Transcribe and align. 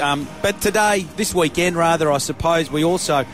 Um, 0.00 0.26
but 0.42 0.60
today, 0.60 1.06
this 1.16 1.34
weekend 1.34 1.76
rather, 1.76 2.10
I 2.10 2.18
suppose, 2.18 2.70
we 2.70 2.84
also 2.84 3.24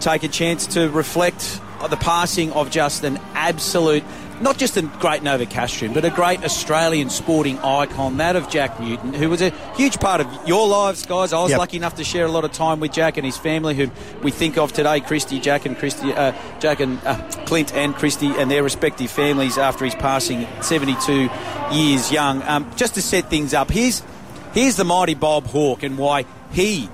take 0.00 0.22
a 0.22 0.28
chance 0.28 0.66
to 0.68 0.88
reflect 0.90 1.60
on 1.80 1.90
the 1.90 1.96
passing 1.96 2.52
of 2.52 2.70
just 2.70 3.04
an 3.04 3.18
absolute, 3.34 4.02
not 4.40 4.56
just 4.58 4.76
a 4.76 4.82
great 4.82 5.22
Novocastrian, 5.22 5.94
but 5.94 6.04
a 6.04 6.10
great 6.10 6.44
Australian 6.44 7.08
sporting 7.10 7.58
icon, 7.60 8.16
that 8.16 8.34
of 8.36 8.48
Jack 8.48 8.80
Newton, 8.80 9.12
who 9.14 9.28
was 9.28 9.40
a 9.42 9.50
huge 9.76 9.98
part 10.00 10.20
of 10.20 10.26
your 10.46 10.66
lives, 10.68 11.06
guys. 11.06 11.32
I 11.32 11.40
was 11.40 11.50
Yep. 11.50 11.58
lucky 11.58 11.76
enough 11.76 11.94
to 11.96 12.04
share 12.04 12.26
a 12.26 12.30
lot 12.30 12.44
of 12.44 12.52
time 12.52 12.80
with 12.80 12.92
Jack 12.92 13.16
and 13.16 13.24
his 13.24 13.36
family, 13.36 13.74
who 13.76 13.90
we 14.22 14.30
think 14.32 14.58
of 14.58 14.72
today, 14.72 15.00
Christy, 15.00 15.38
Jack 15.40 15.66
and 15.66 15.78
Christy, 15.78 16.12
uh, 16.12 16.32
Jack 16.60 16.80
and 16.80 16.98
uh, 17.04 17.16
Clint 17.46 17.72
and 17.74 17.94
Christy, 17.94 18.26
and 18.28 18.50
their 18.50 18.62
respective 18.64 19.10
families 19.10 19.56
after 19.58 19.84
his 19.84 19.94
passing, 19.94 20.46
72 20.62 21.28
years 21.72 22.10
young. 22.10 22.42
Um, 22.42 22.68
just 22.76 22.94
to 22.94 23.02
set 23.02 23.30
things 23.30 23.54
up, 23.54 23.70
here's 23.70 24.02
here's 24.52 24.76
the 24.76 24.84
mighty 24.84 25.14
Bob 25.14 25.46
Hawke 25.46 25.82
and 25.82 25.98
why 25.98 26.24
he 26.52 26.88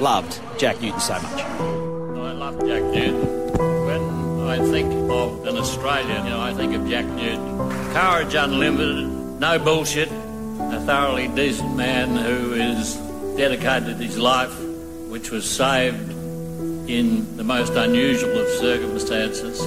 loved 0.00 0.40
Jack 0.58 0.80
Newton 0.80 1.00
so 1.00 1.14
much. 1.14 1.40
I 1.40 2.32
love 2.32 2.58
Jack 2.66 2.82
Newton. 2.82 3.20
When 3.86 4.48
I 4.48 4.58
think 4.70 4.92
of 5.10 5.46
an 5.46 5.56
Australian, 5.56 6.24
you 6.24 6.30
know, 6.30 6.40
I 6.40 6.54
think 6.54 6.74
of 6.74 6.88
Jack 6.88 7.06
Newton. 7.06 7.92
Courage 7.92 8.34
unlimited, 8.34 9.08
no 9.40 9.58
bullshit, 9.58 10.08
a 10.08 10.80
thoroughly 10.86 11.28
decent 11.28 11.76
man 11.76 12.16
who 12.16 12.54
is 12.54 12.96
dedicated 13.36 13.96
his 13.96 14.18
life, 14.18 14.52
which 15.08 15.30
was 15.30 15.48
saved 15.48 16.10
in 16.88 17.36
the 17.36 17.44
most 17.44 17.72
unusual 17.74 18.38
of 18.38 18.48
circumstances. 18.48 19.60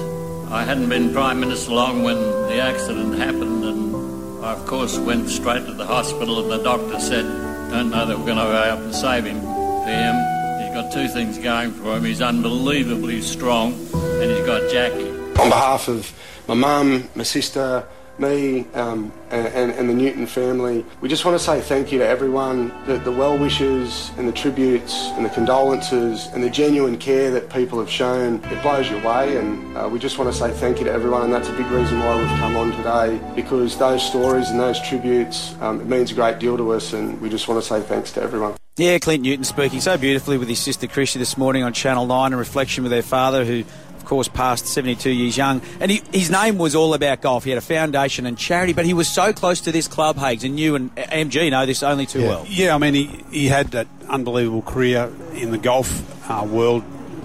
I 0.50 0.64
hadn't 0.64 0.88
been 0.88 1.12
Prime 1.12 1.40
Minister 1.40 1.72
long 1.72 2.02
when 2.02 2.16
the 2.16 2.60
accident 2.60 3.18
happened, 3.18 3.64
and 3.64 4.44
I, 4.44 4.52
of 4.52 4.66
course, 4.66 4.98
went 4.98 5.28
straight 5.28 5.57
hospital, 5.88 6.38
and 6.40 6.50
the 6.50 6.62
doctor 6.62 7.00
said, 7.00 7.24
Don't 7.70 7.90
know 7.90 8.04
that 8.04 8.18
we're 8.18 8.26
going 8.26 8.36
to 8.36 8.44
go 8.44 8.62
able 8.62 8.84
and 8.84 8.94
save 8.94 9.24
him. 9.24 9.36
Him, 9.36 10.14
he's 10.60 10.74
got 10.74 10.92
two 10.92 11.08
things 11.08 11.38
going 11.38 11.72
for 11.72 11.96
him. 11.96 12.04
He's 12.04 12.20
unbelievably 12.20 13.22
strong, 13.22 13.72
and 13.72 14.30
he's 14.30 14.44
got 14.44 14.70
Jackie. 14.70 15.08
On 15.40 15.48
behalf 15.48 15.88
of 15.88 16.12
my 16.46 16.54
mum, 16.54 17.08
my 17.14 17.22
sister, 17.24 17.86
me, 18.18 18.66
um, 18.74 19.12
and, 19.30 19.72
and, 19.72 19.88
the 19.88 19.94
Newton 19.94 20.26
family, 20.26 20.84
we 21.00 21.08
just 21.08 21.24
want 21.24 21.38
to 21.38 21.44
say 21.44 21.60
thank 21.60 21.92
you 21.92 21.98
to 21.98 22.06
everyone, 22.06 22.72
the, 22.86 22.98
the 22.98 23.12
well 23.12 23.38
wishes 23.38 24.10
and 24.16 24.28
the 24.28 24.32
tributes 24.32 24.94
and 25.12 25.24
the 25.24 25.30
condolences 25.30 26.26
and 26.32 26.42
the 26.42 26.50
genuine 26.50 26.96
care 26.98 27.30
that 27.30 27.50
people 27.50 27.78
have 27.78 27.90
shown. 27.90 28.42
It 28.44 28.62
blows 28.62 28.90
you 28.90 28.98
away, 28.98 29.36
and 29.36 29.76
uh, 29.76 29.88
we 29.88 29.98
just 29.98 30.18
want 30.18 30.32
to 30.32 30.38
say 30.38 30.50
thank 30.50 30.78
you 30.78 30.84
to 30.84 30.92
everyone, 30.92 31.22
and 31.22 31.32
that's 31.32 31.48
a 31.48 31.52
big 31.52 31.66
reason 31.66 31.98
why 32.00 32.18
we've 32.18 32.38
come 32.38 32.56
on 32.56 32.72
today 32.72 33.20
because 33.34 33.76
those 33.78 34.02
stories 34.02 34.50
and 34.50 34.58
those 34.58 34.80
tributes, 34.80 35.54
um, 35.60 35.80
it 35.80 35.86
means 35.86 36.10
a 36.10 36.14
great 36.14 36.38
deal 36.38 36.56
to 36.56 36.72
us, 36.72 36.92
and 36.92 37.20
we 37.20 37.28
just 37.28 37.48
want 37.48 37.62
to 37.62 37.66
say 37.66 37.80
thanks 37.80 38.12
to 38.12 38.22
everyone. 38.22 38.54
Yeah, 38.78 38.96
Clint 38.98 39.24
Newton 39.24 39.42
speaking 39.42 39.80
so 39.80 39.98
beautifully 39.98 40.38
with 40.38 40.48
his 40.48 40.60
sister 40.60 40.86
Christy 40.86 41.18
this 41.18 41.36
morning 41.36 41.64
on 41.64 41.72
Channel 41.72 42.06
9 42.06 42.32
in 42.32 42.38
reflection 42.38 42.84
with 42.84 42.92
their 42.92 43.02
father, 43.02 43.44
who, 43.44 43.64
course, 44.08 44.26
passed 44.28 44.66
72 44.66 45.10
years 45.10 45.36
young. 45.36 45.60
And 45.80 45.90
he, 45.90 46.02
his 46.12 46.30
name 46.30 46.58
was 46.58 46.74
all 46.74 46.94
about 46.94 47.20
golf. 47.20 47.44
He 47.44 47.50
had 47.50 47.58
a 47.58 47.62
foundation 47.62 48.26
and 48.26 48.36
charity, 48.36 48.72
but 48.72 48.84
he 48.86 48.94
was 48.94 49.06
so 49.08 49.32
close 49.32 49.60
to 49.62 49.72
this 49.72 49.86
club, 49.86 50.16
Hages, 50.16 50.44
and 50.44 50.58
you 50.58 50.74
and 50.74 50.94
MG 50.96 51.50
know 51.50 51.64
this 51.66 51.82
only 51.82 52.06
too 52.06 52.22
well. 52.26 52.44
Yeah, 52.48 52.74
I 52.74 52.78
mean, 52.78 52.94
he, 52.94 53.06
he 53.30 53.46
had 53.48 53.68
that 53.68 53.86
unbelievable 54.08 54.62
career 54.62 55.12
in 55.34 55.50
the 55.52 55.58
golf 55.58 56.02
uh, 56.30 56.44
world, 56.44 56.82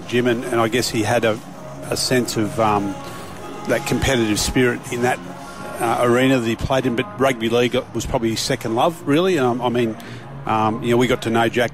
Jim, 0.07 0.27
and, 0.27 0.43
and 0.45 0.59
I 0.61 0.67
guess 0.67 0.89
he 0.89 1.01
had 1.03 1.25
a, 1.25 1.39
a 1.89 1.97
sense 1.97 2.37
of 2.37 2.59
um, 2.59 2.93
that 3.69 3.85
competitive 3.87 4.39
spirit 4.39 4.79
in 4.91 5.01
that 5.03 5.17
uh, 5.79 5.99
arena 6.01 6.37
that 6.39 6.47
he 6.47 6.55
played 6.55 6.85
in. 6.85 6.95
But 6.95 7.19
rugby 7.19 7.49
league 7.49 7.75
was 7.93 8.05
probably 8.05 8.31
his 8.31 8.39
second 8.41 8.75
love, 8.75 9.01
really. 9.07 9.39
Um, 9.39 9.61
I 9.61 9.69
mean, 9.69 9.97
um, 10.45 10.83
you 10.83 10.91
know, 10.91 10.97
we 10.97 11.07
got 11.07 11.21
to 11.23 11.29
know 11.29 11.47
Jack 11.49 11.71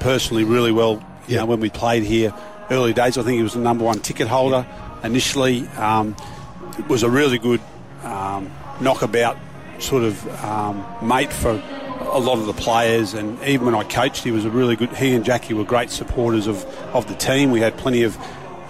personally 0.00 0.44
really 0.44 0.72
well. 0.72 0.94
You 1.26 1.34
Yeah. 1.34 1.40
know, 1.40 1.46
when 1.46 1.60
we 1.60 1.70
played 1.70 2.02
here 2.04 2.32
early 2.70 2.92
days, 2.92 3.18
I 3.18 3.22
think 3.22 3.36
he 3.36 3.42
was 3.42 3.54
the 3.54 3.60
number 3.60 3.84
one 3.84 4.00
ticket 4.00 4.28
holder 4.28 4.66
initially. 5.02 5.66
Um, 5.68 6.16
was 6.88 7.02
a 7.02 7.10
really 7.10 7.38
good 7.38 7.60
um, 8.02 8.50
knockabout 8.80 9.36
sort 9.78 10.04
of 10.04 10.44
um, 10.44 10.84
mate 11.02 11.32
for 11.32 11.50
a 12.00 12.18
lot 12.18 12.38
of 12.38 12.46
the 12.46 12.52
players, 12.52 13.14
and 13.14 13.42
even 13.42 13.66
when 13.66 13.74
I 13.74 13.84
coached, 13.84 14.24
he 14.24 14.30
was 14.30 14.44
a 14.44 14.50
really 14.50 14.76
good. 14.76 14.90
He 14.96 15.14
and 15.14 15.24
Jackie 15.24 15.54
were 15.54 15.64
great 15.64 15.90
supporters 15.90 16.46
of, 16.46 16.64
of 16.94 17.06
the 17.08 17.14
team. 17.14 17.50
We 17.50 17.60
had 17.60 17.76
plenty 17.76 18.02
of. 18.02 18.16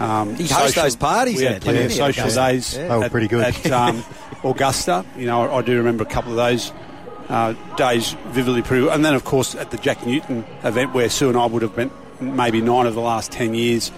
Um, 0.01 0.37
He'd 0.37 0.51
host 0.51 0.77
those 0.77 0.95
parties 0.95 1.39
We 1.39 1.45
had 1.45 1.61
plenty 1.61 1.79
didn't 1.79 2.01
of 2.01 2.15
social 2.15 2.29
days. 2.29 2.77
Yeah. 2.77 2.89
They 2.89 2.97
were 2.99 3.09
pretty 3.09 3.27
good. 3.27 3.43
At 3.43 3.71
um, 3.73 4.05
Augusta, 4.45 5.05
you 5.17 5.27
know, 5.27 5.43
I, 5.43 5.57
I 5.59 5.63
do 5.63 5.77
remember 5.77 6.05
a 6.05 6.07
couple 6.07 6.31
of 6.31 6.37
those 6.37 6.73
uh, 7.29 7.55
days 7.77 8.13
vividly. 8.29 8.63
Pretty, 8.63 8.87
and 8.89 9.05
then, 9.05 9.15
of 9.15 9.25
course, 9.25 9.55
at 9.55 9.71
the 9.71 9.77
Jack 9.77 10.07
Newton 10.07 10.45
event, 10.63 10.95
where 10.95 11.09
Sue 11.11 11.29
and 11.29 11.37
I 11.37 11.47
would 11.47 11.63
have 11.63 11.75
been 11.75 11.91
maybe 12.21 12.61
nine 12.61 12.87
of 12.87 12.95
the 12.95 13.01
last 13.01 13.31
ten 13.33 13.55
years. 13.55 13.91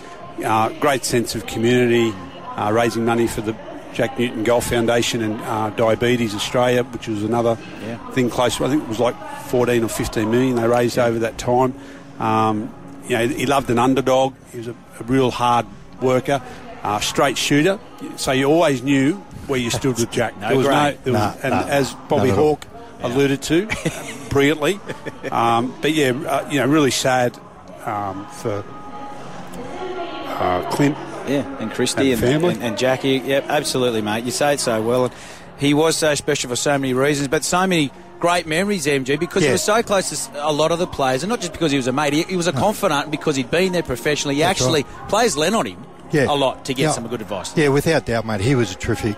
Uh, 0.44 0.68
great 0.80 1.04
sense 1.04 1.34
of 1.34 1.46
community, 1.46 2.12
uh, 2.56 2.70
raising 2.72 3.04
money 3.04 3.26
for 3.26 3.40
the 3.42 3.54
Jack 3.92 4.18
Newton 4.18 4.44
Golf 4.44 4.68
Foundation 4.70 5.20
and 5.22 5.40
uh, 5.42 5.70
Diabetes 5.70 6.34
Australia, 6.34 6.82
which 6.84 7.08
was 7.08 7.22
another 7.24 7.58
Yeah. 7.82 7.98
thing 8.12 8.30
close. 8.30 8.60
I 8.60 8.68
think 8.68 8.82
it 8.84 8.88
was 8.88 9.00
like 9.00 9.16
14 9.48 9.82
or 9.84 9.88
15 9.88 10.30
million 10.30 10.56
they 10.56 10.66
raised 10.68 10.98
over 10.98 11.18
that 11.20 11.36
time. 11.38 11.74
Um, 12.18 12.72
you 13.08 13.18
know, 13.18 13.26
he 13.26 13.46
loved 13.46 13.68
an 13.70 13.78
underdog. 13.78 14.34
He 14.52 14.58
was 14.58 14.68
a, 14.68 14.74
a 15.00 15.02
real 15.04 15.30
hard 15.30 15.66
worker, 16.00 16.40
uh, 16.82 17.00
straight 17.00 17.36
shooter. 17.36 17.78
So 18.16 18.30
you 18.32 18.44
always 18.46 18.82
knew 18.82 19.14
where 19.48 19.58
you 19.58 19.70
stood 19.70 19.98
with 19.98 20.10
Jack. 20.10 20.36
No 20.40 20.48
there 20.48 20.56
was 20.58 20.66
grey. 20.68 20.98
there 21.04 21.12
was, 21.12 21.20
Nah, 21.22 21.34
and 21.42 21.50
nah, 21.50 21.66
as 21.66 21.92
Bobby. 22.08 22.30
Hawke 22.30 22.64
alluded 23.02 23.42
to 23.42 23.68
brilliantly. 24.30 24.78
Um, 25.32 25.74
but 25.82 25.92
yeah, 25.92 26.10
uh, 26.12 26.48
you 26.50 26.60
know, 26.60 26.66
really 26.66 26.90
sad 26.92 27.36
um, 27.86 28.26
for 28.28 28.64
uh, 30.26 30.70
Clint. 30.72 30.96
Yeah, 31.28 31.44
and 31.60 31.70
Christy 31.70 32.12
And 32.12 32.22
and, 32.22 32.32
family. 32.32 32.54
and, 32.54 32.62
and 32.62 32.78
Jackie. 32.78 33.18
Yep, 33.18 33.44
absolutely, 33.48 34.02
mate. 34.02 34.24
You 34.24 34.30
say 34.30 34.54
it 34.54 34.60
so 34.60 34.82
well. 34.82 35.04
And 35.06 35.14
he 35.58 35.74
was 35.74 35.96
so 35.96 36.14
special 36.14 36.48
for 36.50 36.56
so 36.56 36.76
many 36.78 36.92
reasons, 36.94 37.28
but 37.28 37.44
so 37.44 37.66
many 37.66 37.92
great 38.18 38.46
memories, 38.46 38.86
MG, 38.86 39.18
because 39.20 39.44
he 39.44 39.50
was 39.52 39.62
so 39.62 39.82
close 39.82 40.26
to 40.28 40.46
a 40.46 40.52
lot 40.52 40.72
of 40.72 40.78
the 40.78 40.86
players, 40.86 41.22
and 41.22 41.30
not 41.30 41.40
just 41.40 41.52
because 41.52 41.70
he 41.70 41.76
was 41.76 41.86
a 41.86 41.92
mate. 41.92 42.12
He, 42.14 42.22
he 42.24 42.36
was 42.36 42.46
a 42.46 42.52
confidant 42.52 43.10
because 43.10 43.36
he'd 43.36 43.50
been 43.50 43.72
there 43.72 43.82
professionally. 43.82 44.34
He 44.36 44.40
That's 44.40 44.60
actually 44.60 44.84
players 45.08 45.36
lent 45.36 45.54
on 45.54 45.66
him 45.66 45.84
Yeah. 46.10 46.26
a 46.28 46.34
lot 46.34 46.64
to 46.64 46.74
get 46.74 46.84
Yeah. 46.84 46.90
some 46.92 47.06
good 47.06 47.20
advice. 47.20 47.56
Yeah, 47.56 47.68
without 47.68 48.06
doubt, 48.06 48.26
mate. 48.26 48.40
He 48.40 48.54
was 48.54 48.72
a 48.72 48.76
terrific 48.76 49.16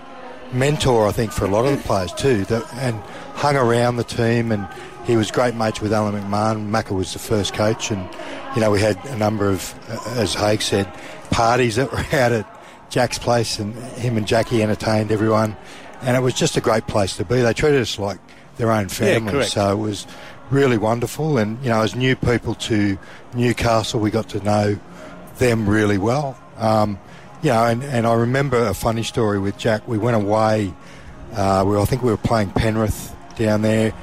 mentor, 0.51 1.07
I 1.07 1.11
think, 1.11 1.31
for 1.31 1.45
a 1.45 1.47
lot 1.47 1.65
of 1.65 1.77
the 1.77 1.83
players 1.83 2.13
too, 2.13 2.45
that, 2.45 2.73
and 2.75 2.99
hung 3.35 3.55
around 3.55 3.97
the 3.97 4.03
team. 4.03 4.51
And 4.51 4.67
he 5.05 5.17
was 5.17 5.31
great 5.31 5.55
mates 5.55 5.81
with 5.81 5.93
Allan 5.93 6.15
McMahon. 6.15 6.69
Macca 6.69 6.91
was 6.91 7.13
the 7.13 7.19
first 7.19 7.53
coach, 7.53 7.91
and 7.91 8.09
you 8.55 8.61
know 8.61 8.71
we 8.71 8.79
had 8.79 8.97
a 9.05 9.17
number 9.17 9.49
of, 9.49 9.73
uh, 9.89 10.19
as 10.19 10.33
Haig 10.33 10.61
said, 10.61 10.91
parties 11.29 11.75
that 11.75 11.91
were 11.91 11.99
out 12.17 12.31
at 12.31 12.63
Jack's 12.89 13.19
place, 13.19 13.59
and 13.59 13.75
him 13.75 14.17
and 14.17 14.27
Jackie 14.27 14.61
entertained 14.63 15.11
everyone. 15.11 15.55
And 16.01 16.17
it 16.17 16.19
was 16.19 16.33
just 16.33 16.57
a 16.57 16.61
great 16.61 16.85
place 16.87 17.15
to 17.17 17.25
be. 17.25 17.41
They 17.41 17.53
treated 17.53 17.81
us 17.81 17.97
like 17.97 18.19
their 18.57 18.71
own 18.71 18.89
family, 18.89 19.31
correct. 19.31 19.51
so 19.51 19.71
it 19.71 19.81
was 19.81 20.05
really 20.49 20.77
wonderful. 20.77 21.37
And 21.37 21.61
you 21.63 21.69
know, 21.69 21.81
as 21.81 21.95
new 21.95 22.15
people 22.15 22.55
to 22.55 22.97
Newcastle, 23.33 23.99
we 23.99 24.11
got 24.11 24.29
to 24.29 24.43
know 24.43 24.77
them 25.37 25.67
really 25.67 25.97
well. 25.97 26.37
Um, 26.57 26.99
know, 27.49 27.65
and, 27.65 27.83
and 27.83 28.07
I 28.07 28.13
remember 28.13 28.67
a 28.67 28.73
funny 28.73 29.03
story 29.03 29.39
with 29.39 29.57
Jack. 29.57 29.87
We 29.87 29.97
went 29.97 30.15
away. 30.15 30.73
Uh, 31.33 31.63
we, 31.67 31.77
I 31.77 31.85
think 31.85 32.03
we 32.03 32.11
were 32.11 32.17
playing 32.17 32.51
Penrith 32.51 33.15
down 33.35 33.61
there. 33.61 33.93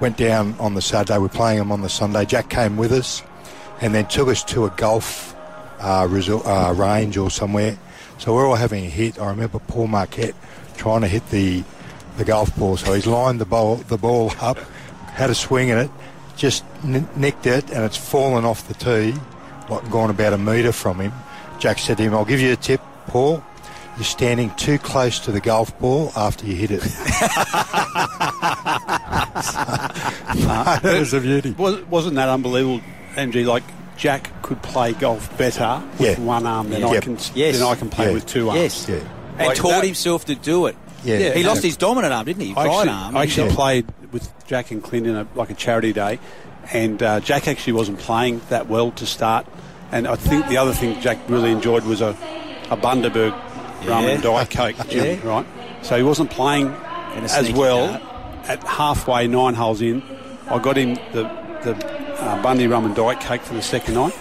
Went 0.00 0.16
down 0.16 0.54
on 0.58 0.74
the 0.74 0.82
Saturday. 0.82 1.16
We 1.18 1.24
were 1.24 1.28
playing 1.28 1.58
them 1.58 1.72
on 1.72 1.82
the 1.82 1.88
Sunday. 1.88 2.24
Jack 2.24 2.50
came 2.50 2.76
with 2.76 2.92
us, 2.92 3.22
and 3.80 3.94
then 3.94 4.06
took 4.06 4.28
us 4.28 4.44
to 4.44 4.66
a 4.66 4.70
golf 4.70 5.34
uh, 5.80 6.06
resort, 6.08 6.46
uh, 6.46 6.72
range 6.76 7.16
or 7.16 7.30
somewhere. 7.30 7.78
So 8.18 8.34
we're 8.34 8.46
all 8.46 8.54
having 8.56 8.84
a 8.84 8.88
hit. 8.88 9.18
I 9.18 9.28
remember 9.30 9.58
Paul 9.58 9.88
Marquette 9.88 10.34
trying 10.76 11.02
to 11.02 11.08
hit 11.08 11.28
the 11.30 11.64
the 12.16 12.24
golf 12.24 12.54
ball. 12.56 12.76
So 12.76 12.94
he's 12.94 13.06
lined 13.06 13.40
the 13.40 13.46
ball 13.46 13.76
the 13.76 13.98
ball 13.98 14.32
up, 14.40 14.58
had 15.12 15.30
a 15.30 15.34
swing 15.34 15.68
in 15.68 15.78
it, 15.78 15.90
just 16.36 16.64
n- 16.84 17.08
nicked 17.16 17.46
it, 17.46 17.70
and 17.70 17.84
it's 17.84 17.96
fallen 17.96 18.44
off 18.44 18.66
the 18.68 18.74
tee, 18.74 19.14
like 19.68 19.90
gone 19.90 20.10
about 20.10 20.32
a 20.32 20.38
metre 20.38 20.72
from 20.72 21.00
him. 21.00 21.12
Jack 21.58 21.78
said 21.78 21.96
to 21.98 22.02
him, 22.02 22.14
"I'll 22.14 22.24
give 22.24 22.40
you 22.40 22.52
a 22.52 22.56
tip, 22.56 22.80
Paul. 23.16 23.42
You're 23.96 24.04
standing 24.04 24.50
too 24.56 24.76
close 24.78 25.18
to 25.20 25.32
the 25.32 25.40
golf 25.40 25.78
ball 25.78 26.12
after 26.14 26.44
you 26.44 26.54
hit 26.54 26.70
it." 26.70 26.82
that 30.42 30.80
was 30.98 31.14
a 31.14 31.20
beauty. 31.20 31.52
Was, 31.52 31.80
wasn't 31.84 32.16
that 32.16 32.28
unbelievable, 32.28 32.82
MG? 33.14 33.46
Like 33.46 33.62
Jack 33.96 34.30
could 34.42 34.60
play 34.62 34.92
golf 34.92 35.34
better 35.38 35.82
with 35.98 36.18
Yeah. 36.18 36.20
one 36.20 36.46
arm 36.46 36.68
than 36.68 36.82
Yeah. 36.82 36.88
I 36.88 36.92
Yep. 36.94 37.02
can 37.04 37.18
Yes. 37.34 37.58
than 37.58 37.66
I 37.66 37.74
can 37.74 37.88
play 37.88 38.08
Yeah. 38.08 38.12
with 38.12 38.26
two 38.26 38.50
arms. 38.50 38.60
Yes, 38.60 38.86
Yeah. 38.86 38.96
and 39.38 39.48
Like 39.48 39.56
taught 39.56 39.70
that- 39.70 39.84
himself 39.84 40.26
to 40.26 40.34
do 40.34 40.66
it. 40.66 40.76
Yeah. 41.02 41.16
Yeah, 41.18 41.32
he 41.32 41.42
lost 41.42 41.64
exactly. 41.64 41.68
his 41.70 41.76
dominant 41.78 42.12
arm, 42.12 42.26
didn't 42.26 42.42
he? 42.42 42.52
I 42.54 42.64
Right 42.66 42.66
actually, 42.76 42.88
arm. 42.90 43.16
I 43.16 43.22
actually 43.22 43.48
Yeah. 43.48 43.54
played 43.54 43.86
with 44.12 44.28
Jack 44.46 44.70
and 44.72 44.82
Clint 44.82 45.06
in 45.06 45.16
a, 45.16 45.26
like 45.34 45.48
a 45.48 45.54
charity 45.54 45.94
day, 45.94 46.18
and 46.70 47.02
uh, 47.02 47.20
Jack 47.20 47.48
actually 47.48 47.72
wasn't 47.72 47.98
playing 47.98 48.42
that 48.50 48.68
well 48.68 48.90
to 48.90 49.06
start. 49.06 49.46
And 49.90 50.06
I 50.06 50.16
think 50.16 50.48
the 50.48 50.58
other 50.58 50.74
thing 50.74 51.00
Jack 51.00 51.16
really 51.28 51.50
enjoyed 51.52 51.84
was 51.84 52.00
a, 52.02 52.14
a 52.70 52.76
Bundaberg 52.76 53.32
rum 53.86 54.04
and 54.04 54.22
Diet 54.22 54.50
Coke, 54.50 54.88
Jim, 54.88 55.20
Yeah. 55.22 55.28
right? 55.28 55.46
So 55.82 55.96
he 55.96 56.02
wasn't 56.02 56.30
playing 56.30 56.68
as 57.14 57.52
well. 57.52 57.88
card. 57.98 58.02
At 58.48 58.62
halfway, 58.64 59.26
nine 59.26 59.54
holes 59.54 59.80
in, 59.82 60.02
I 60.48 60.58
got 60.58 60.76
him 60.76 60.94
the 61.12 61.24
the 61.64 61.74
uh, 62.22 62.40
Bundy 62.42 62.66
rum 62.68 62.84
and 62.84 62.94
diet 62.94 63.20
Coke 63.20 63.40
for 63.42 63.54
the 63.54 63.62
second 63.62 63.94
night. 63.94 64.14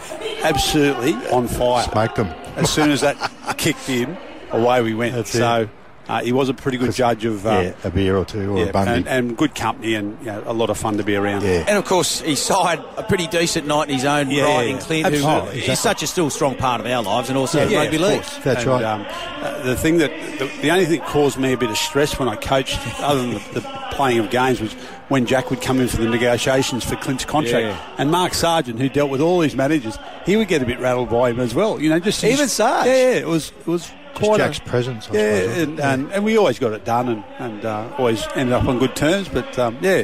Absolutely 0.44 1.14
on 1.30 1.48
fire. 1.48 1.84
Smoked 1.84 2.16
them. 2.16 2.28
As 2.56 2.70
soon 2.70 2.92
as 2.92 3.02
that 3.02 3.16
kicked 3.58 3.88
in, 3.90 4.18
away 4.52 4.82
we 4.82 4.94
went. 4.96 5.14
That's 5.16 5.34
it. 5.36 5.70
So 6.08 6.14
uh, 6.14 6.22
he 6.22 6.32
was 6.32 6.50
a 6.50 6.54
pretty 6.54 6.78
good 6.78 6.94
judge 6.94 7.26
of 7.26 7.46
um, 7.48 7.64
yeah, 7.66 7.74
a 7.84 7.90
beer 7.90 8.16
or 8.18 8.26
two 8.26 8.52
or 8.54 8.60
yeah, 8.60 8.66
a 8.66 8.72
bundy. 8.74 8.92
and, 8.92 9.08
and 9.08 9.38
good 9.38 9.56
company 9.56 9.96
and 9.96 10.18
you 10.20 10.28
know, 10.28 10.44
a 10.46 10.54
lot 10.54 10.70
of 10.70 10.78
fun 10.78 10.98
to 10.98 11.04
be 11.04 11.16
around. 11.16 11.44
yeah. 11.44 11.66
And 11.68 11.78
of 11.78 11.86
course, 11.86 12.22
he 12.22 12.36
side 12.36 12.80
a 12.98 13.04
pretty 13.04 13.28
decent 13.28 13.68
night 13.68 13.90
in 13.90 13.96
his 13.96 14.06
own 14.06 14.30
Yeah, 14.32 14.44
right 14.44 14.68
yeah, 14.68 14.74
in 14.76 14.80
Clint, 14.80 15.08
who 15.08 15.26
Absolutely. 15.26 15.72
Is 15.74 15.80
such 15.80 16.04
a 16.04 16.08
still 16.08 16.30
strong 16.30 16.56
part 16.56 16.80
of 16.82 16.88
our 16.88 17.02
lives 17.04 17.30
and 17.30 17.38
also 17.38 17.68
Yeah, 17.68 17.80
rugby 17.80 17.98
league. 17.98 18.22
course. 18.22 18.38
That's 18.44 18.62
and, 18.64 18.68
right. 18.72 18.84
Um, 18.84 19.06
uh, 19.42 19.64
the 19.64 19.76
thing 19.76 19.98
that 19.98 20.12
the, 20.40 20.46
the 20.62 20.72
only 20.72 20.86
thing 20.86 21.00
that 21.00 21.08
caused 21.08 21.38
me 21.38 21.54
a 21.54 21.58
bit 21.58 21.70
of 21.70 21.78
stress 21.78 22.18
when 22.20 22.28
I 22.30 22.36
coached, 22.36 22.80
other 23.02 23.22
than 23.22 23.34
the, 23.34 23.60
the 23.62 23.62
playing 23.92 24.20
of 24.20 24.30
games, 24.30 24.62
was 24.62 24.74
when 25.08 25.26
Jack 25.26 25.50
would 25.52 25.62
come 25.62 25.80
in 25.80 25.88
for 25.88 25.98
the 25.98 26.08
negotiations 26.10 26.84
for 26.84 26.96
Clint's 26.96 27.26
contract, 27.26 27.66
Yeah. 27.66 27.96
and 28.00 28.10
Mark 28.10 28.34
Sargent, 28.34 28.80
who 28.80 28.90
dealt 28.90 29.10
with 29.12 29.22
all 29.22 29.40
these 29.40 29.56
managers, 29.56 29.98
he 30.26 30.36
would 30.36 30.48
get 30.48 30.62
a 30.64 30.66
bit 30.66 30.80
rattled 30.80 31.10
by 31.10 31.30
him 31.30 31.40
as 31.40 31.54
well. 31.54 31.80
You 31.80 31.90
know, 31.90 32.00
just 32.00 32.22
his- 32.22 32.34
Even 32.34 32.48
Sarge? 32.48 32.88
Yeah, 32.88 32.94
yeah, 32.96 33.16
it 33.18 33.28
was 33.28 33.52
it 33.60 33.68
was 33.68 33.92
Just 34.16 34.26
quite 34.28 34.38
Jack's 34.38 34.60
presence, 34.60 35.10
I 35.10 35.14
yeah, 35.14 35.40
suppose. 35.42 35.58
and, 35.58 35.80
and, 35.80 36.12
and 36.12 36.26
we 36.26 36.38
always 36.38 36.60
got 36.60 36.74
it 36.74 36.86
done, 36.86 37.10
and 37.10 37.24
and 37.40 37.66
uh, 37.66 37.90
always 37.98 38.26
ended 38.36 38.54
up 38.54 38.66
on 38.66 38.80
good 38.80 38.96
terms. 38.96 39.28
But 39.30 39.58
um, 39.60 39.78
yeah, 39.82 40.04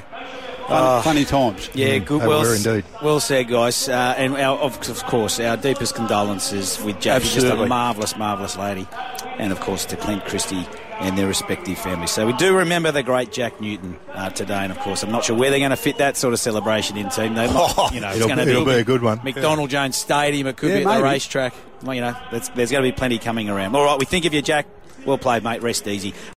funny, 0.67 1.03
funny 1.03 1.25
times. 1.25 1.69
Yeah, 1.73 1.97
good. 1.99 2.21
they 2.21 2.27
Well, 2.27 2.53
indeed. 2.53 2.85
well 3.01 3.19
said, 3.19 3.47
guys. 3.47 3.89
Uh, 3.89 4.13
and 4.17 4.35
our, 4.35 4.57
of, 4.57 4.77
of 4.89 5.03
course, 5.05 5.39
our 5.39 5.57
deepest 5.57 5.95
condolences 5.95 6.81
with 6.81 6.99
Jack. 6.99 7.21
He's 7.21 7.33
just 7.33 7.47
a 7.47 7.65
marvellous, 7.65 8.15
marvellous 8.17 8.57
lady. 8.57 8.87
And 9.41 9.51
of 9.51 9.59
course, 9.59 9.85
to 9.85 9.97
Clint 9.97 10.23
Christie 10.25 10.65
and 10.99 11.17
their 11.17 11.27
respective 11.27 11.77
families. 11.79 12.11
So 12.11 12.27
we 12.27 12.33
do 12.33 12.55
remember 12.55 12.91
the 12.91 13.01
great 13.01 13.31
Jack 13.31 13.59
Newton 13.59 13.97
uh, 14.13 14.29
today. 14.29 14.53
And 14.59 14.71
of 14.71 14.77
course, 14.79 15.01
I'm 15.03 15.11
not 15.11 15.23
sure 15.25 15.35
where 15.35 15.49
they're 15.49 15.57
going 15.57 15.71
to 15.71 15.75
fit 15.75 15.97
that 15.97 16.15
sort 16.15 16.33
of 16.35 16.39
celebration 16.39 16.95
in 16.95 17.09
team. 17.09 17.33
They 17.33 17.47
might, 17.51 17.89
you 17.91 18.01
know, 18.01 18.09
it's 18.09 18.17
It'll, 18.17 18.27
going 18.27 18.37
to 18.37 18.47
it'll 18.47 18.65
be 18.65 18.73
a 18.73 18.83
good 18.83 19.01
one. 19.01 19.19
McDonald 19.23 19.71
Jones 19.71 19.95
Stadium. 19.97 20.45
It 20.45 20.57
could 20.57 20.69
Yeah, 20.69 20.79
be 20.79 20.85
at 20.85 20.97
the 20.99 21.03
racetrack. 21.03 21.55
Well, 21.81 21.95
you 21.95 22.01
know, 22.01 22.15
there's 22.31 22.49
going 22.49 22.67
to 22.67 22.81
be 22.83 22.91
plenty 22.91 23.17
coming 23.17 23.49
around. 23.49 23.75
All 23.75 23.83
right, 23.83 23.97
we 23.97 24.05
think 24.05 24.25
of 24.25 24.33
you, 24.35 24.43
Jack. 24.43 24.67
Well 25.03 25.17
played, 25.17 25.43
mate. 25.43 25.63
Rest 25.63 25.87
easy. 25.87 26.13